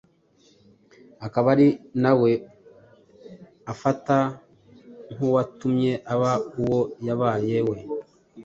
[1.25, 1.67] akaba ari
[2.03, 2.31] nawe
[3.71, 4.17] afata
[5.13, 6.31] nk’uwatumye aba
[6.61, 7.77] uwo yabaye we.